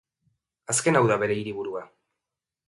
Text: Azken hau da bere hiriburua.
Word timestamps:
Azken 0.73 0.97
hau 1.01 1.03
da 1.11 1.19
bere 1.25 1.37
hiriburua. 1.43 1.85